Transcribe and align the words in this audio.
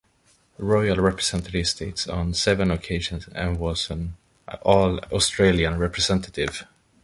Royal 0.57 0.95
represented 0.95 1.53
his 1.53 1.69
state 1.69 2.07
on 2.09 2.33
seven 2.33 2.71
occasions 2.71 3.27
and 3.35 3.59
was 3.59 3.91
an 3.91 4.17
All-Australian 4.63 5.77
representative. 5.77 6.65